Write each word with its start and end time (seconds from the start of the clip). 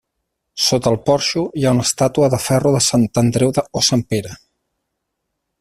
Sota 0.67 0.89
el 0.93 0.97
porxo 1.09 1.43
hi 1.63 1.67
ha 1.67 1.75
una 1.77 1.85
estàtua 1.89 2.31
de 2.37 2.41
ferro 2.47 2.73
de 2.79 2.81
Sant 2.89 3.07
Andreu 3.25 3.55
o 3.83 3.87
Sant 3.93 4.07
Pere. 4.15 4.37